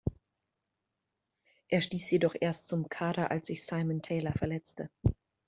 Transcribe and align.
Er 1.67 1.79
stieß 1.79 2.09
jedoch 2.09 2.33
erst 2.41 2.67
zum 2.67 2.89
Kader 2.89 3.29
als 3.29 3.45
sich 3.45 3.63
Simon 3.63 4.01
Taylor 4.01 4.33
verletzte. 4.33 4.89